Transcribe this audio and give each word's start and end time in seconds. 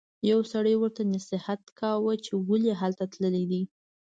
یو 0.31 0.39
سړي 0.51 0.73
ورته 0.77 1.01
نصیحت 1.13 1.61
کاوه 1.79 2.13
چې 2.25 2.31
ولې 2.49 2.73
هلته 2.81 3.03
تللی 3.13 3.43
دی. 3.51 3.61